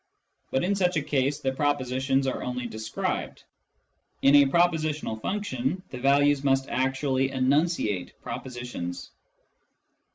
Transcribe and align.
But 0.49 0.63
in 0.63 0.73
such 0.73 0.97
a 0.97 1.03
case 1.03 1.37
the 1.41 1.51
propositions 1.53 2.25
are 2.25 2.41
only 2.41 2.65
described: 2.65 3.43
in 4.23 4.33
a 4.33 4.45
preposi 4.45 4.99
tional 4.99 5.21
function, 5.21 5.83
the 5.91 5.99
values 5.99 6.43
must 6.43 6.67
actually 6.69 7.29
enunciate 7.29 8.19
propositions. 8.23 9.11